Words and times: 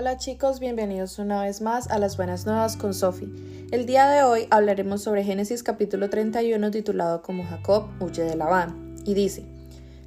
Hola 0.00 0.16
chicos, 0.16 0.60
bienvenidos 0.60 1.18
una 1.18 1.42
vez 1.42 1.60
más 1.60 1.90
a 1.90 1.98
las 1.98 2.16
buenas 2.16 2.46
nuevas 2.46 2.78
con 2.78 2.94
Sophie. 2.94 3.28
El 3.70 3.84
día 3.84 4.08
de 4.08 4.22
hoy 4.22 4.46
hablaremos 4.48 5.02
sobre 5.02 5.24
Génesis 5.24 5.62
capítulo 5.62 6.08
31 6.08 6.70
titulado 6.70 7.20
como 7.20 7.44
Jacob 7.44 7.84
huye 8.00 8.22
de 8.22 8.34
Labán 8.34 8.96
y 9.04 9.12
dice, 9.12 9.44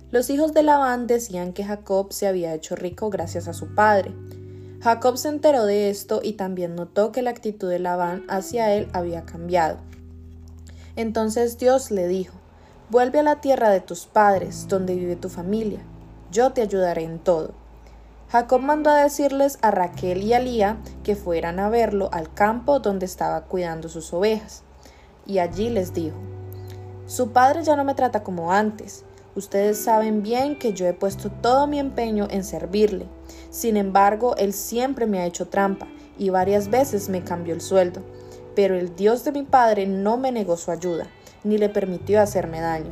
los 0.09 0.31
hijos 0.31 0.51
de 0.55 0.63
Labán 0.63 1.05
decían 1.05 1.53
que 1.53 1.63
Jacob 1.63 2.11
se 2.11 2.25
había 2.25 2.55
hecho 2.55 2.75
rico 2.75 3.11
gracias 3.11 3.47
a 3.47 3.53
su 3.53 3.75
padre. 3.75 4.11
Jacob 4.81 5.15
se 5.19 5.29
enteró 5.29 5.63
de 5.67 5.91
esto 5.91 6.21
y 6.23 6.33
también 6.33 6.73
notó 6.73 7.11
que 7.11 7.21
la 7.21 7.29
actitud 7.29 7.69
de 7.69 7.77
Labán 7.77 8.23
hacia 8.29 8.73
él 8.73 8.87
había 8.93 9.25
cambiado. 9.25 9.77
Entonces 10.95 11.59
Dios 11.59 11.91
le 11.91 12.07
dijo, 12.07 12.33
vuelve 12.89 13.19
a 13.19 13.23
la 13.23 13.41
tierra 13.41 13.69
de 13.69 13.81
tus 13.81 14.07
padres, 14.07 14.67
donde 14.67 14.95
vive 14.95 15.17
tu 15.17 15.29
familia, 15.29 15.81
yo 16.31 16.51
te 16.51 16.63
ayudaré 16.63 17.03
en 17.03 17.19
todo. 17.19 17.62
Jacob 18.33 18.61
mandó 18.61 18.89
a 18.89 19.03
decirles 19.03 19.59
a 19.61 19.69
Raquel 19.69 20.23
y 20.23 20.33
a 20.33 20.39
Lía 20.39 20.77
que 21.03 21.15
fueran 21.15 21.59
a 21.59 21.69
verlo 21.69 22.09
al 22.11 22.33
campo 22.33 22.79
donde 22.79 23.05
estaba 23.05 23.41
cuidando 23.41 23.89
sus 23.89 24.11
ovejas. 24.11 24.63
Y 25.27 25.37
allí 25.37 25.69
les 25.69 25.93
dijo, 25.93 26.17
Su 27.05 27.29
padre 27.29 27.63
ya 27.63 27.75
no 27.75 27.83
me 27.83 27.93
trata 27.93 28.23
como 28.23 28.51
antes. 28.51 29.05
Ustedes 29.35 29.77
saben 29.77 30.23
bien 30.23 30.57
que 30.57 30.73
yo 30.73 30.87
he 30.87 30.93
puesto 30.93 31.29
todo 31.29 31.67
mi 31.67 31.77
empeño 31.77 32.27
en 32.31 32.43
servirle. 32.43 33.05
Sin 33.51 33.77
embargo, 33.77 34.35
él 34.37 34.53
siempre 34.53 35.05
me 35.05 35.19
ha 35.19 35.27
hecho 35.27 35.49
trampa 35.49 35.85
y 36.17 36.31
varias 36.31 36.71
veces 36.71 37.09
me 37.09 37.23
cambió 37.23 37.53
el 37.53 37.61
sueldo. 37.61 38.01
Pero 38.55 38.73
el 38.75 38.95
Dios 38.95 39.23
de 39.23 39.31
mi 39.31 39.43
padre 39.43 39.85
no 39.85 40.17
me 40.17 40.31
negó 40.31 40.57
su 40.57 40.71
ayuda, 40.71 41.05
ni 41.43 41.59
le 41.59 41.69
permitió 41.69 42.19
hacerme 42.19 42.61
daño. 42.61 42.91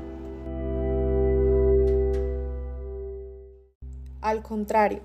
Al 4.22 4.44
contrario, 4.44 5.02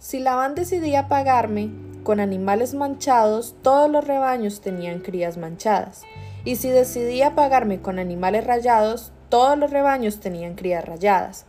si 0.00 0.18
Labán 0.18 0.54
decidía 0.54 1.08
pagarme 1.08 1.70
con 2.04 2.20
animales 2.20 2.72
manchados, 2.72 3.54
todos 3.60 3.90
los 3.90 4.06
rebaños 4.06 4.62
tenían 4.62 5.00
crías 5.00 5.36
manchadas. 5.36 6.04
Y 6.42 6.56
si 6.56 6.70
decidía 6.70 7.34
pagarme 7.34 7.82
con 7.82 7.98
animales 7.98 8.46
rayados, 8.46 9.12
todos 9.28 9.58
los 9.58 9.70
rebaños 9.70 10.18
tenían 10.18 10.54
crías 10.54 10.86
rayadas. 10.86 11.44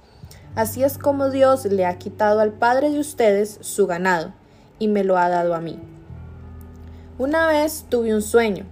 Así 0.53 0.83
es 0.83 0.97
como 0.97 1.29
Dios 1.29 1.63
le 1.63 1.85
ha 1.85 1.97
quitado 1.97 2.41
al 2.41 2.51
padre 2.51 2.89
de 2.89 2.99
ustedes 2.99 3.57
su 3.61 3.87
ganado 3.87 4.33
y 4.79 4.89
me 4.89 5.05
lo 5.05 5.17
ha 5.17 5.29
dado 5.29 5.55
a 5.55 5.61
mí. 5.61 5.79
Una 7.17 7.47
vez 7.47 7.85
tuve 7.87 8.13
un 8.13 8.21
sueño. 8.21 8.65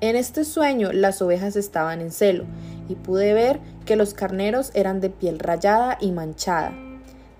En 0.00 0.14
este 0.14 0.44
sueño 0.44 0.92
las 0.92 1.20
ovejas 1.20 1.56
estaban 1.56 2.00
en 2.00 2.12
celo 2.12 2.44
y 2.88 2.94
pude 2.94 3.34
ver 3.34 3.58
que 3.86 3.96
los 3.96 4.14
carneros 4.14 4.70
eran 4.74 5.00
de 5.00 5.10
piel 5.10 5.40
rayada 5.40 5.98
y 6.00 6.12
manchada. 6.12 6.85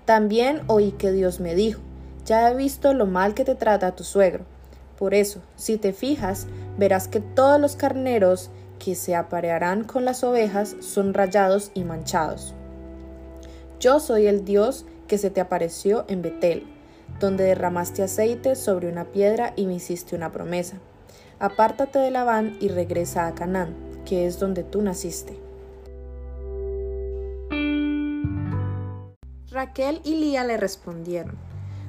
También 0.07 0.61
oí 0.67 0.93
que 0.93 1.11
Dios 1.11 1.41
me 1.41 1.53
dijo, 1.53 1.81
ya 2.25 2.49
he 2.49 2.55
visto 2.55 2.93
lo 2.93 3.07
mal 3.07 3.33
que 3.33 3.43
te 3.43 3.55
trata 3.55 3.93
tu 3.93 4.05
suegro. 4.05 4.45
Por 4.97 5.13
eso, 5.13 5.41
si 5.57 5.75
te 5.75 5.91
fijas, 5.91 6.47
verás 6.77 7.09
que 7.09 7.19
todos 7.19 7.59
los 7.59 7.75
carneros 7.75 8.49
que 8.79 8.95
se 8.95 9.17
aparearán 9.17 9.83
con 9.83 10.05
las 10.05 10.23
ovejas 10.23 10.77
son 10.79 11.13
rayados 11.13 11.71
y 11.73 11.83
manchados. 11.83 12.53
Yo 13.81 13.99
soy 13.99 14.27
el 14.27 14.45
Dios 14.45 14.85
que 15.09 15.17
se 15.17 15.29
te 15.29 15.41
apareció 15.41 16.05
en 16.07 16.21
Betel, 16.21 16.65
donde 17.19 17.43
derramaste 17.43 18.01
aceite 18.01 18.55
sobre 18.55 18.89
una 18.89 19.11
piedra 19.11 19.51
y 19.57 19.67
me 19.67 19.73
hiciste 19.73 20.15
una 20.15 20.31
promesa. 20.31 20.77
Apártate 21.39 21.99
de 21.99 22.11
Labán 22.11 22.55
y 22.61 22.69
regresa 22.69 23.27
a 23.27 23.35
Canaán, 23.35 23.75
que 24.05 24.25
es 24.25 24.39
donde 24.39 24.63
tú 24.63 24.81
naciste. 24.81 25.46
Raquel 29.57 30.01
y 30.03 30.17
Lía 30.17 30.43
le 30.43 30.55
respondieron, 30.55 31.35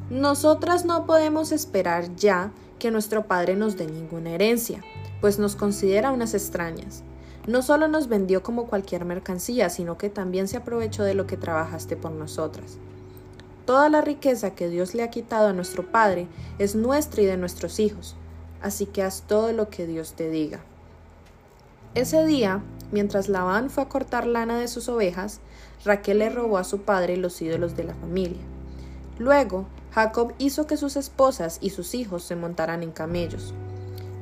Nosotras 0.09 0.87
no 0.87 1.05
podemos 1.05 1.53
esperar 1.53 2.17
ya 2.17 2.51
que 2.79 2.91
nuestro 2.91 3.27
padre 3.27 3.57
nos 3.57 3.77
dé 3.77 3.87
ninguna 3.87 4.31
herencia, 4.31 4.83
pues 5.21 5.39
nos 5.39 5.55
considera 5.55 6.11
unas 6.11 6.33
extrañas. 6.33 7.03
No 7.47 7.61
solo 7.61 7.87
nos 7.87 8.09
vendió 8.09 8.43
como 8.43 8.69
cualquier 8.69 9.05
mercancía, 9.05 9.69
sino 9.69 9.99
que 9.99 10.09
también 10.09 10.49
se 10.49 10.57
aprovechó 10.57 11.03
de 11.03 11.13
lo 11.13 11.27
que 11.27 11.37
trabajaste 11.37 11.95
por 11.95 12.13
nosotras. 12.13 12.79
Toda 13.67 13.91
la 13.91 14.01
riqueza 14.01 14.55
que 14.55 14.71
Dios 14.71 14.95
le 14.95 15.03
ha 15.03 15.11
quitado 15.11 15.49
a 15.49 15.53
nuestro 15.53 15.93
Padre 15.93 16.27
es 16.59 16.75
nuestra 16.75 17.21
y 17.21 17.27
de 17.27 17.37
nuestros 17.37 17.81
hijos, 17.81 18.17
así 18.63 18.87
que 18.87 19.03
haz 19.03 19.25
todo 19.27 19.53
lo 19.53 19.69
que 19.69 19.87
Dios 19.87 20.15
te 20.15 20.31
diga. 20.31 20.61
Ese 21.95 22.25
día, 22.25 22.63
mientras 22.93 23.29
Labán 23.29 23.71
fue 23.71 23.85
a 23.85 23.89
cortar 23.89 24.27
lana 24.27 24.59
de 24.59 24.69
sus 24.69 24.89
ovejas, 24.89 25.41
Raquel 25.85 26.19
le 26.19 26.31
robó 26.31 26.59
a 26.59 26.65
su 26.65 26.83
padre 26.83 27.17
los 27.17 27.41
ídolos 27.41 27.77
de 27.77 27.85
la 27.85 27.95
familia. 27.95 28.41
Luego, 29.19 29.67
Jacob 29.93 30.33
hizo 30.39 30.67
que 30.67 30.77
sus 30.77 30.97
esposas 30.97 31.59
y 31.61 31.71
sus 31.71 31.95
hijos 31.95 32.23
se 32.23 32.37
montaran 32.37 32.83
en 32.83 32.93
camellos. 32.93 33.55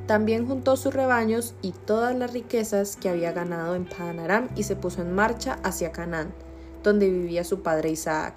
También 0.07 0.47
juntó 0.47 0.77
sus 0.77 0.93
rebaños 0.93 1.53
y 1.61 1.71
todas 1.71 2.15
las 2.15 2.31
riquezas 2.31 2.95
que 2.95 3.09
había 3.09 3.33
ganado 3.33 3.75
en 3.75 3.85
Padanaram 3.85 4.47
y 4.55 4.63
se 4.63 4.75
puso 4.75 5.01
en 5.01 5.13
marcha 5.13 5.59
hacia 5.63 5.91
Canaán, 5.91 6.33
donde 6.81 7.09
vivía 7.09 7.43
su 7.43 7.61
padre 7.61 7.89
Isaac. 7.89 8.33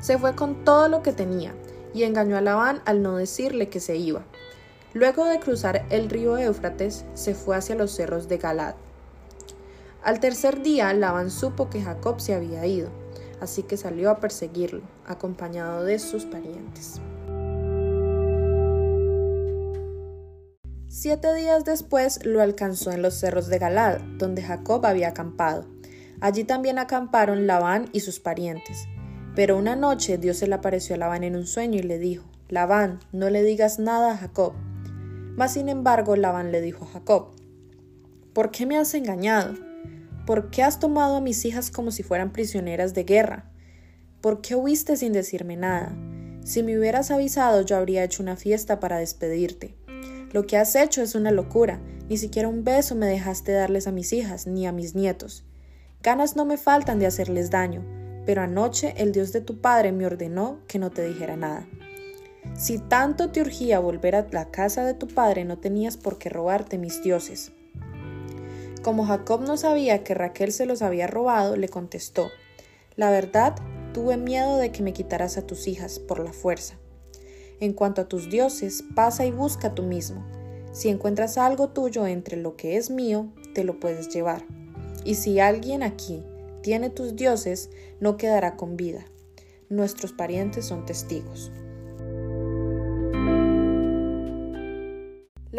Se 0.00 0.18
fue 0.18 0.34
con 0.34 0.64
todo 0.64 0.88
lo 0.88 1.02
que 1.02 1.12
tenía 1.12 1.54
y 1.94 2.04
engañó 2.04 2.36
a 2.36 2.40
Labán 2.40 2.82
al 2.84 3.02
no 3.02 3.16
decirle 3.16 3.68
que 3.68 3.80
se 3.80 3.96
iba. 3.96 4.22
Luego 4.92 5.24
de 5.24 5.38
cruzar 5.38 5.86
el 5.90 6.10
río 6.10 6.36
Éufrates, 6.36 7.04
se 7.14 7.34
fue 7.34 7.56
hacia 7.56 7.76
los 7.76 7.92
cerros 7.92 8.28
de 8.28 8.38
Galad. 8.38 8.74
Al 10.02 10.18
tercer 10.18 10.62
día, 10.62 10.92
Labán 10.94 11.30
supo 11.30 11.70
que 11.70 11.82
Jacob 11.82 12.20
se 12.20 12.34
había 12.34 12.66
ido, 12.66 12.88
así 13.40 13.62
que 13.62 13.76
salió 13.76 14.10
a 14.10 14.18
perseguirlo, 14.18 14.82
acompañado 15.06 15.84
de 15.84 15.98
sus 15.98 16.24
parientes. 16.24 17.00
Siete 20.88 21.32
días 21.34 21.64
después 21.64 22.24
lo 22.26 22.42
alcanzó 22.42 22.90
en 22.90 23.00
los 23.00 23.14
cerros 23.14 23.46
de 23.46 23.58
Galad, 23.58 24.00
donde 24.18 24.42
Jacob 24.42 24.84
había 24.84 25.10
acampado. 25.10 25.66
Allí 26.20 26.44
también 26.44 26.78
acamparon 26.78 27.46
Labán 27.46 27.88
y 27.92 28.00
sus 28.00 28.18
parientes. 28.18 28.86
Pero 29.36 29.56
una 29.56 29.76
noche 29.76 30.18
Dios 30.18 30.38
se 30.38 30.48
le 30.48 30.56
apareció 30.56 30.96
a 30.96 30.98
Labán 30.98 31.22
en 31.22 31.36
un 31.36 31.46
sueño 31.46 31.78
y 31.78 31.82
le 31.84 31.98
dijo, 31.98 32.26
Labán, 32.48 32.98
no 33.12 33.30
le 33.30 33.44
digas 33.44 33.78
nada 33.78 34.12
a 34.12 34.16
Jacob. 34.16 34.52
Mas 35.36 35.54
sin 35.54 35.68
embargo 35.68 36.16
Labán 36.16 36.52
le 36.52 36.60
dijo 36.60 36.84
a 36.84 36.88
Jacob, 36.88 37.32
¿por 38.32 38.50
qué 38.50 38.66
me 38.66 38.76
has 38.76 38.94
engañado? 38.94 39.54
¿Por 40.26 40.50
qué 40.50 40.62
has 40.62 40.78
tomado 40.78 41.16
a 41.16 41.20
mis 41.20 41.44
hijas 41.44 41.70
como 41.70 41.90
si 41.90 42.02
fueran 42.02 42.32
prisioneras 42.32 42.94
de 42.94 43.04
guerra? 43.04 43.50
¿Por 44.20 44.40
qué 44.40 44.54
huiste 44.54 44.96
sin 44.96 45.12
decirme 45.12 45.56
nada? 45.56 45.96
Si 46.44 46.62
me 46.62 46.78
hubieras 46.78 47.10
avisado 47.10 47.62
yo 47.62 47.76
habría 47.76 48.04
hecho 48.04 48.22
una 48.22 48.36
fiesta 48.36 48.80
para 48.80 48.98
despedirte. 48.98 49.74
Lo 50.32 50.46
que 50.46 50.56
has 50.56 50.76
hecho 50.76 51.02
es 51.02 51.14
una 51.14 51.32
locura, 51.32 51.80
ni 52.08 52.16
siquiera 52.16 52.48
un 52.48 52.64
beso 52.64 52.94
me 52.94 53.06
dejaste 53.06 53.52
darles 53.52 53.86
a 53.86 53.92
mis 53.92 54.12
hijas 54.12 54.46
ni 54.46 54.66
a 54.66 54.72
mis 54.72 54.94
nietos. 54.94 55.44
Ganas 56.02 56.36
no 56.36 56.44
me 56.44 56.56
faltan 56.56 56.98
de 56.98 57.06
hacerles 57.06 57.50
daño, 57.50 57.84
pero 58.26 58.42
anoche 58.42 58.94
el 58.96 59.12
Dios 59.12 59.32
de 59.32 59.40
tu 59.40 59.60
padre 59.60 59.92
me 59.92 60.06
ordenó 60.06 60.60
que 60.66 60.78
no 60.78 60.90
te 60.90 61.06
dijera 61.06 61.36
nada. 61.36 61.66
Si 62.60 62.78
tanto 62.78 63.30
te 63.30 63.40
urgía 63.40 63.80
volver 63.80 64.14
a 64.14 64.26
la 64.32 64.50
casa 64.50 64.84
de 64.84 64.92
tu 64.92 65.08
padre, 65.08 65.46
no 65.46 65.56
tenías 65.56 65.96
por 65.96 66.18
qué 66.18 66.28
robarte 66.28 66.76
mis 66.76 67.02
dioses. 67.02 67.52
Como 68.82 69.06
Jacob 69.06 69.40
no 69.40 69.56
sabía 69.56 70.04
que 70.04 70.12
Raquel 70.12 70.52
se 70.52 70.66
los 70.66 70.82
había 70.82 71.06
robado, 71.06 71.56
le 71.56 71.70
contestó, 71.70 72.28
La 72.96 73.10
verdad, 73.10 73.56
tuve 73.94 74.18
miedo 74.18 74.58
de 74.58 74.72
que 74.72 74.82
me 74.82 74.92
quitaras 74.92 75.38
a 75.38 75.46
tus 75.46 75.66
hijas 75.68 75.98
por 76.00 76.18
la 76.18 76.34
fuerza. 76.34 76.74
En 77.60 77.72
cuanto 77.72 78.02
a 78.02 78.08
tus 78.08 78.28
dioses, 78.28 78.84
pasa 78.94 79.24
y 79.24 79.30
busca 79.30 79.74
tú 79.74 79.84
mismo. 79.84 80.22
Si 80.72 80.90
encuentras 80.90 81.38
algo 81.38 81.70
tuyo 81.70 82.06
entre 82.06 82.36
lo 82.36 82.56
que 82.56 82.76
es 82.76 82.90
mío, 82.90 83.32
te 83.54 83.64
lo 83.64 83.80
puedes 83.80 84.10
llevar. 84.10 84.44
Y 85.02 85.14
si 85.14 85.40
alguien 85.40 85.82
aquí 85.82 86.22
tiene 86.62 86.90
tus 86.90 87.16
dioses, 87.16 87.70
no 88.00 88.18
quedará 88.18 88.58
con 88.58 88.76
vida. 88.76 89.06
Nuestros 89.70 90.12
parientes 90.12 90.66
son 90.66 90.84
testigos. 90.84 91.50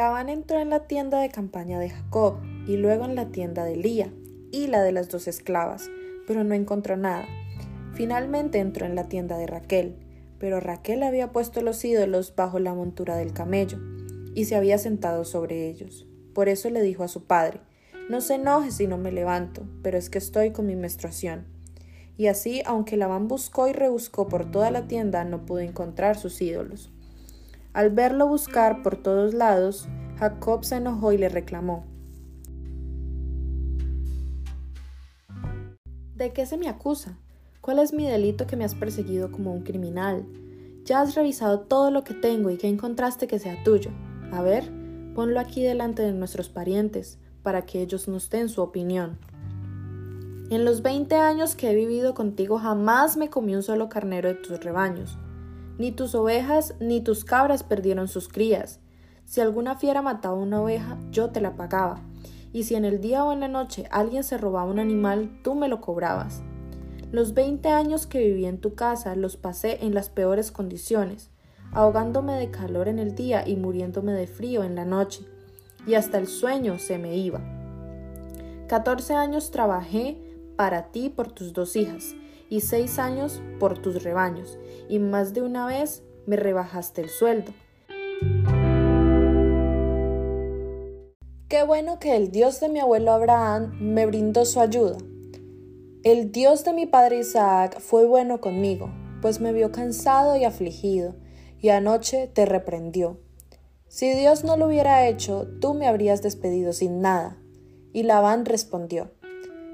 Labán 0.01 0.29
entró 0.29 0.59
en 0.59 0.71
la 0.71 0.87
tienda 0.87 1.19
de 1.19 1.29
campaña 1.29 1.77
de 1.77 1.91
Jacob 1.91 2.39
y 2.65 2.75
luego 2.75 3.05
en 3.05 3.13
la 3.13 3.27
tienda 3.27 3.65
de 3.65 3.75
Lía 3.75 4.11
y 4.51 4.65
la 4.65 4.81
de 4.81 4.91
las 4.91 5.09
dos 5.09 5.27
esclavas, 5.27 5.91
pero 6.25 6.43
no 6.43 6.55
encontró 6.55 6.97
nada. 6.97 7.27
Finalmente 7.93 8.57
entró 8.57 8.87
en 8.87 8.95
la 8.95 9.07
tienda 9.07 9.37
de 9.37 9.45
Raquel, 9.45 9.95
pero 10.39 10.59
Raquel 10.59 11.03
había 11.03 11.31
puesto 11.31 11.61
los 11.61 11.85
ídolos 11.85 12.35
bajo 12.35 12.57
la 12.57 12.73
montura 12.73 13.15
del 13.15 13.31
camello 13.31 13.77
y 14.33 14.45
se 14.45 14.55
había 14.55 14.79
sentado 14.79 15.23
sobre 15.23 15.69
ellos. 15.69 16.07
Por 16.33 16.49
eso 16.49 16.71
le 16.71 16.81
dijo 16.81 17.03
a 17.03 17.07
su 17.07 17.27
padre, 17.27 17.59
No 18.09 18.21
se 18.21 18.33
enoje 18.33 18.71
si 18.71 18.87
no 18.87 18.97
me 18.97 19.11
levanto, 19.11 19.67
pero 19.83 19.99
es 19.99 20.09
que 20.09 20.17
estoy 20.17 20.49
con 20.49 20.65
mi 20.65 20.75
menstruación. 20.75 21.45
Y 22.17 22.25
así, 22.25 22.63
aunque 22.65 22.97
Labán 22.97 23.27
buscó 23.27 23.67
y 23.67 23.71
rebuscó 23.71 24.27
por 24.27 24.49
toda 24.49 24.71
la 24.71 24.87
tienda, 24.87 25.23
no 25.25 25.45
pudo 25.45 25.59
encontrar 25.59 26.17
sus 26.17 26.41
ídolos. 26.41 26.91
Al 27.73 27.89
verlo 27.89 28.27
buscar 28.27 28.81
por 28.83 28.97
todos 28.97 29.33
lados, 29.33 29.87
Jacob 30.17 30.65
se 30.65 30.75
enojó 30.75 31.13
y 31.13 31.17
le 31.17 31.29
reclamó, 31.29 31.85
¿De 36.15 36.33
qué 36.33 36.45
se 36.45 36.57
me 36.57 36.67
acusa? 36.67 37.17
¿Cuál 37.61 37.79
es 37.79 37.93
mi 37.93 38.05
delito 38.05 38.45
que 38.45 38.55
me 38.55 38.65
has 38.65 38.75
perseguido 38.75 39.31
como 39.31 39.53
un 39.53 39.63
criminal? 39.63 40.25
Ya 40.83 41.01
has 41.01 41.15
revisado 41.15 41.61
todo 41.61 41.91
lo 41.91 42.03
que 42.03 42.13
tengo 42.13 42.49
y 42.49 42.57
que 42.57 42.67
encontraste 42.67 43.25
que 43.25 43.39
sea 43.39 43.63
tuyo. 43.63 43.91
A 44.31 44.41
ver, 44.41 44.69
ponlo 45.15 45.39
aquí 45.39 45.63
delante 45.63 46.01
de 46.01 46.11
nuestros 46.11 46.49
parientes, 46.49 47.19
para 47.41 47.65
que 47.65 47.81
ellos 47.81 48.07
nos 48.07 48.29
den 48.29 48.49
su 48.49 48.61
opinión. 48.61 49.17
En 50.49 50.65
los 50.65 50.81
veinte 50.81 51.15
años 51.15 51.55
que 51.55 51.71
he 51.71 51.75
vivido 51.75 52.13
contigo 52.13 52.59
jamás 52.59 53.15
me 53.15 53.29
comí 53.29 53.55
un 53.55 53.63
solo 53.63 53.87
carnero 53.87 54.27
de 54.29 54.35
tus 54.35 54.59
rebaños. 54.59 55.17
Ni 55.77 55.91
tus 55.91 56.15
ovejas 56.15 56.75
ni 56.79 57.01
tus 57.01 57.25
cabras 57.25 57.63
perdieron 57.63 58.07
sus 58.07 58.27
crías. 58.27 58.79
Si 59.25 59.41
alguna 59.41 59.75
fiera 59.75 60.01
mataba 60.01 60.35
una 60.35 60.61
oveja, 60.61 60.97
yo 61.11 61.29
te 61.29 61.41
la 61.41 61.55
pagaba. 61.55 62.01
Y 62.53 62.63
si 62.63 62.75
en 62.75 62.85
el 62.85 62.99
día 62.99 63.23
o 63.23 63.31
en 63.31 63.39
la 63.39 63.47
noche 63.47 63.87
alguien 63.91 64.23
se 64.23 64.37
robaba 64.37 64.69
un 64.69 64.79
animal, 64.79 65.39
tú 65.43 65.55
me 65.55 65.67
lo 65.67 65.79
cobrabas. 65.81 66.41
Los 67.11 67.33
veinte 67.33 67.69
años 67.69 68.07
que 68.07 68.19
viví 68.19 68.45
en 68.45 68.59
tu 68.59 68.75
casa 68.75 69.15
los 69.15 69.37
pasé 69.37 69.85
en 69.85 69.93
las 69.93 70.09
peores 70.09 70.51
condiciones, 70.51 71.29
ahogándome 71.71 72.33
de 72.33 72.51
calor 72.51 72.87
en 72.87 72.99
el 72.99 73.15
día 73.15 73.47
y 73.47 73.55
muriéndome 73.55 74.13
de 74.13 74.27
frío 74.27 74.63
en 74.63 74.75
la 74.75 74.85
noche, 74.85 75.25
y 75.87 75.95
hasta 75.95 76.17
el 76.17 76.27
sueño 76.27 76.79
se 76.79 76.97
me 76.97 77.17
iba. 77.17 77.41
Catorce 78.67 79.13
años 79.13 79.51
trabajé 79.51 80.21
para 80.55 80.91
ti 80.91 81.09
por 81.09 81.31
tus 81.31 81.51
dos 81.51 81.75
hijas, 81.75 82.15
y 82.51 82.59
seis 82.59 82.99
años 82.99 83.41
por 83.59 83.79
tus 83.79 84.03
rebaños, 84.03 84.59
y 84.89 84.99
más 84.99 85.33
de 85.33 85.41
una 85.41 85.65
vez 85.65 86.03
me 86.27 86.35
rebajaste 86.35 87.01
el 87.01 87.09
sueldo. 87.09 87.53
Qué 91.47 91.63
bueno 91.63 91.97
que 91.97 92.17
el 92.17 92.29
Dios 92.29 92.59
de 92.59 92.67
mi 92.67 92.79
abuelo 92.79 93.13
Abraham 93.13 93.71
me 93.79 94.05
brindó 94.05 94.43
su 94.43 94.59
ayuda. 94.59 94.97
El 96.03 96.33
Dios 96.33 96.65
de 96.65 96.73
mi 96.73 96.85
padre 96.85 97.19
Isaac 97.19 97.79
fue 97.79 98.05
bueno 98.05 98.41
conmigo, 98.41 98.91
pues 99.21 99.39
me 99.39 99.53
vio 99.53 99.71
cansado 99.71 100.35
y 100.35 100.43
afligido, 100.43 101.15
y 101.57 101.69
anoche 101.69 102.27
te 102.27 102.45
reprendió. 102.45 103.17
Si 103.87 104.13
Dios 104.13 104.43
no 104.43 104.57
lo 104.57 104.67
hubiera 104.67 105.07
hecho, 105.07 105.47
tú 105.61 105.73
me 105.73 105.87
habrías 105.87 106.21
despedido 106.21 106.73
sin 106.73 106.99
nada. 106.99 107.37
Y 107.93 108.03
Labán 108.03 108.45
respondió, 108.45 109.11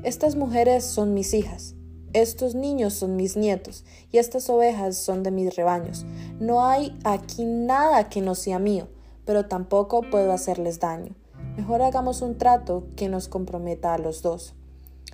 Estas 0.03 0.35
mujeres 0.35 0.83
son 0.83 1.13
mis 1.13 1.33
hijas, 1.33 1.76
estos 2.13 2.55
niños 2.55 2.93
son 2.93 3.15
mis 3.15 3.37
nietos, 3.37 3.83
y 4.11 4.17
estas 4.17 4.49
ovejas 4.49 4.97
son 4.97 5.23
de 5.23 5.31
mis 5.31 5.55
rebaños. 5.55 6.05
No 6.39 6.65
hay 6.65 6.97
aquí 7.03 7.45
nada 7.45 8.09
que 8.09 8.21
no 8.21 8.35
sea 8.35 8.59
mío, 8.59 8.87
pero 9.25 9.45
tampoco 9.45 10.01
puedo 10.01 10.31
hacerles 10.31 10.79
daño. 10.79 11.15
Mejor 11.57 11.81
hagamos 11.81 12.21
un 12.21 12.37
trato 12.37 12.85
que 12.95 13.09
nos 13.09 13.27
comprometa 13.27 13.93
a 13.93 13.97
los 13.97 14.21
dos. 14.21 14.55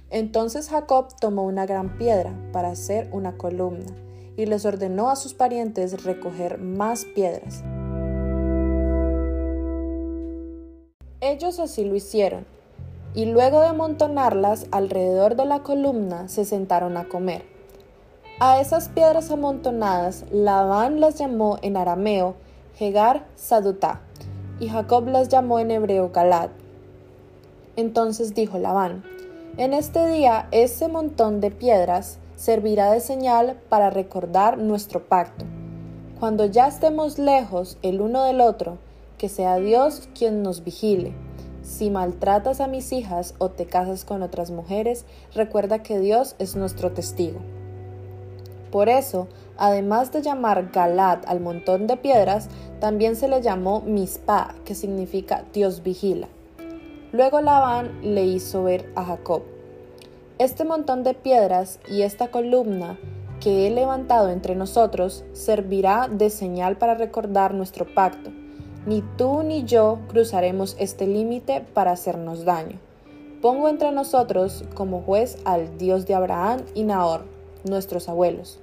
Entonces 0.10 0.70
Jacob 0.70 1.08
tomó 1.20 1.44
una 1.44 1.66
gran 1.66 1.98
piedra 1.98 2.38
para 2.52 2.70
hacer 2.70 3.10
una 3.12 3.38
columna 3.38 3.86
y 4.38 4.46
les 4.46 4.66
ordenó 4.66 5.10
a 5.10 5.16
sus 5.16 5.34
parientes 5.34 6.04
recoger 6.04 6.58
más 6.60 7.06
piedras. 7.06 7.64
Ellos 11.22 11.60
así 11.60 11.86
lo 11.86 11.96
hicieron, 11.96 12.46
y 13.14 13.26
luego 13.26 13.62
de 13.62 13.68
amontonarlas 13.68 14.68
alrededor 14.72 15.36
de 15.36 15.46
la 15.46 15.60
columna 15.60 16.28
se 16.28 16.46
sentaron 16.46 16.98
a 16.98 17.06
comer. 17.06 17.46
A 18.40 18.60
esas 18.60 18.90
piedras 18.90 19.30
amontonadas 19.32 20.26
Labán 20.32 21.00
las 21.00 21.16
llamó 21.16 21.60
en 21.62 21.78
arameo 21.78 22.36
Hegar 22.80 23.26
Sadutá, 23.36 24.02
y 24.60 24.70
Jacob 24.70 25.08
las 25.08 25.30
llamó 25.30 25.60
en 25.60 25.72
hebreo 25.72 26.10
Galad. 26.12 26.50
Entonces 27.76 28.34
dijo 28.34 28.58
Labán, 28.58 29.04
en 29.58 29.74
este 29.74 30.08
día 30.08 30.48
ese 30.52 30.88
montón 30.88 31.40
de 31.40 31.52
piedras 31.52 32.18
servirá 32.36 32.92
de 32.92 33.00
señal 33.00 33.60
para 33.70 33.90
recordar 33.90 34.58
nuestro 34.58 35.08
pacto. 35.08 35.46
Cuando 36.20 36.46
ya 36.46 36.68
estemos 36.68 37.20
lejos 37.20 37.78
el 37.84 38.02
uno 38.02 38.24
del 38.24 38.42
otro, 38.42 38.78
que 39.18 39.30
sea 39.30 39.58
Dios 39.58 40.10
quien 40.18 40.42
nos 40.42 40.64
vigile. 40.64 41.14
Si 41.64 41.90
maltratas 41.90 42.60
a 42.60 42.68
mis 42.68 42.92
hijas 42.92 43.36
o 43.38 43.50
te 43.50 43.66
casas 43.66 44.04
con 44.04 44.22
otras 44.22 44.52
mujeres, 44.52 45.06
recuerda 45.34 45.82
que 45.82 45.98
Dios 45.98 46.36
es 46.38 46.58
nuestro 46.58 46.92
testigo. 46.92 47.40
Por 48.70 48.90
eso, 48.90 49.28
además 49.58 50.12
de 50.12 50.22
llamar 50.22 50.72
Galat 50.74 51.26
al 51.26 51.40
montón 51.40 51.88
de 51.88 51.96
piedras, 51.96 52.50
también 52.82 53.16
se 53.16 53.30
le 53.30 53.42
llamó 53.42 53.80
Mispa, 53.82 54.56
que 54.66 54.76
significa 54.76 55.46
Dios 55.54 55.84
vigila. 55.84 56.28
Luego 57.14 57.40
Labán 57.40 58.00
le 58.02 58.26
hizo 58.26 58.64
ver 58.64 58.92
a 58.96 59.06
Jacob. 59.06 59.44
Este 60.40 60.66
montón 60.66 61.04
de 61.04 61.14
piedras 61.14 61.80
y 61.88 62.02
esta 62.02 62.28
columna 62.28 63.00
que 63.40 63.68
he 63.68 63.70
levantado 63.70 64.32
entre 64.32 64.56
nosotros 64.56 65.24
servirá 65.32 66.10
de 66.12 66.30
señal 66.30 66.78
para 66.78 66.96
recordar 66.96 67.54
nuestro 67.54 67.86
pacto 67.94 68.32
ni 68.86 69.02
tú 69.18 69.44
ni 69.44 69.64
yo 69.64 70.00
cruzaremos 70.08 70.76
este 70.80 71.08
límite 71.08 71.62
para 71.74 71.92
hacernos 71.92 72.46
daño. 72.46 72.80
Pongo 73.42 73.68
entre 73.70 73.92
nosotros 73.92 74.64
como 74.74 75.02
juez 75.02 75.38
al 75.46 75.78
Dios 75.78 76.06
de 76.06 76.16
Abraham 76.16 76.62
y 76.74 76.84
Nahor, 76.84 77.26
nuestros 77.66 78.08
abuelos. 78.08 78.60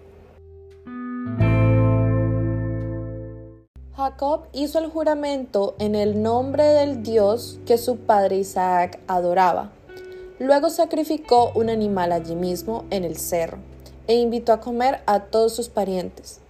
Jacob 3.94 4.44
hizo 4.52 4.78
el 4.78 4.88
juramento 4.88 5.74
en 5.78 5.94
el 5.94 6.22
nombre 6.22 6.64
del 6.64 7.02
Dios 7.02 7.60
que 7.66 7.76
su 7.76 7.98
padre 7.98 8.38
Isaac 8.38 8.98
adoraba. 9.06 9.72
Luego 10.38 10.70
sacrificó 10.70 11.52
un 11.54 11.68
animal 11.68 12.12
allí 12.12 12.34
mismo 12.34 12.86
en 12.88 13.04
el 13.04 13.18
cerro 13.18 13.58
e 14.06 14.14
invitó 14.14 14.54
a 14.54 14.60
comer 14.60 15.02
a 15.04 15.24
todos 15.24 15.54
sus 15.54 15.68
parientes. 15.68 16.40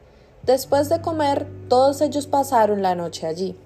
Después 0.45 0.89
de 0.89 1.01
comer, 1.01 1.47
todos 1.69 2.01
ellos 2.01 2.27
pasaron 2.27 2.83
la 2.83 2.95
noche 2.95 3.27
allí. 3.27 3.57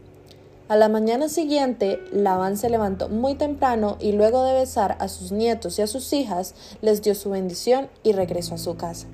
A 0.67 0.77
la 0.77 0.89
mañana 0.89 1.29
siguiente, 1.29 2.01
Labán 2.11 2.57
se 2.57 2.71
levantó 2.71 3.09
muy 3.09 3.35
temprano 3.35 3.97
y 4.01 4.13
luego 4.13 4.45
de 4.45 4.55
besar 4.55 4.97
a 4.99 5.09
sus 5.09 5.31
nietos 5.31 5.79
y 5.79 5.83
a 5.83 5.87
sus 5.87 6.13
hijas, 6.13 6.55
les 6.81 7.03
dio 7.03 7.15
su 7.15 7.31
bendición 7.31 7.89
y 8.03 8.13
regresó 8.13 8.55
a 8.55 8.59
su 8.59 8.77
casa. 8.77 9.07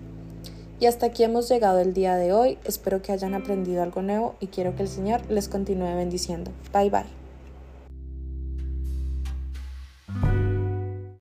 Y 0.79 0.87
hasta 0.87 1.07
aquí 1.07 1.25
hemos 1.25 1.49
llegado 1.49 1.81
el 1.81 1.93
día 1.93 2.17
de 2.17 2.33
hoy. 2.33 2.59
Espero 2.65 3.03
que 3.03 3.13
hayan 3.13 3.35
aprendido 3.35 3.83
algo 3.83 4.01
nuevo 4.01 4.37
y 4.41 4.47
quiero 4.47 4.75
que 4.77 4.83
el 4.83 4.89
Señor 4.89 5.21
les 5.29 5.49
continúe 5.49 5.95
bendiciendo. 5.95 6.53
Bye 6.73 6.89
bye. 6.89 7.20